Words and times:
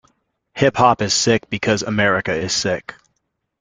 Hip 0.55 0.77
hop 0.77 1.03
is 1.03 1.13
sick 1.13 1.47
because 1.51 1.83
America 1.83 2.33
is 2.33 2.53
sick. 2.55 2.95